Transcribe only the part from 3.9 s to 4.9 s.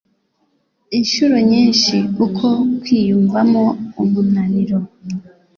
umunaniro